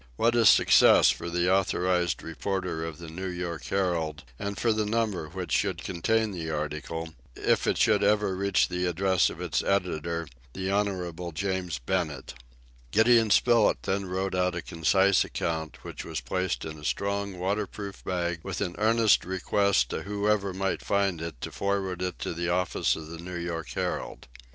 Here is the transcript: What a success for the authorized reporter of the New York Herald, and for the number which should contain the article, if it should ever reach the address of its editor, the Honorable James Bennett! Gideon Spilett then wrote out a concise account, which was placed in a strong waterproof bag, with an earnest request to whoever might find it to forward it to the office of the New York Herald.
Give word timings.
What 0.15 0.33
a 0.33 0.47
success 0.47 1.11
for 1.11 1.29
the 1.29 1.53
authorized 1.53 2.23
reporter 2.23 2.83
of 2.83 2.97
the 2.97 3.07
New 3.07 3.27
York 3.27 3.65
Herald, 3.65 4.23
and 4.39 4.57
for 4.57 4.73
the 4.73 4.83
number 4.83 5.29
which 5.29 5.51
should 5.51 5.83
contain 5.83 6.31
the 6.31 6.49
article, 6.49 7.13
if 7.35 7.67
it 7.67 7.77
should 7.77 8.01
ever 8.03 8.35
reach 8.35 8.67
the 8.67 8.87
address 8.87 9.29
of 9.29 9.39
its 9.39 9.61
editor, 9.61 10.27
the 10.53 10.71
Honorable 10.71 11.31
James 11.31 11.77
Bennett! 11.77 12.33
Gideon 12.89 13.29
Spilett 13.29 13.83
then 13.83 14.07
wrote 14.07 14.33
out 14.33 14.55
a 14.55 14.63
concise 14.63 15.23
account, 15.23 15.83
which 15.83 16.03
was 16.03 16.19
placed 16.19 16.65
in 16.65 16.79
a 16.79 16.83
strong 16.83 17.37
waterproof 17.37 18.03
bag, 18.03 18.39
with 18.41 18.59
an 18.59 18.73
earnest 18.79 19.23
request 19.23 19.91
to 19.91 20.01
whoever 20.01 20.51
might 20.51 20.81
find 20.83 21.21
it 21.21 21.39
to 21.41 21.51
forward 21.51 22.01
it 22.01 22.17
to 22.17 22.33
the 22.33 22.49
office 22.49 22.95
of 22.95 23.05
the 23.09 23.19
New 23.19 23.37
York 23.37 23.69
Herald. 23.73 24.27